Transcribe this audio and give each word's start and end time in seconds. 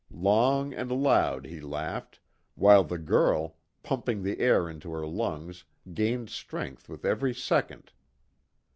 Long 0.09 0.73
and 0.73 0.91
loud, 0.91 1.45
he 1.45 1.61
laughed, 1.61 2.19
while 2.55 2.83
the 2.83 2.97
girl, 2.97 3.57
pumping 3.83 4.23
the 4.23 4.39
air 4.39 4.67
into 4.67 4.91
her 4.93 5.05
lungs, 5.05 5.63
gained 5.93 6.31
strength 6.31 6.89
with 6.89 7.05
every 7.05 7.35
second. 7.35 7.91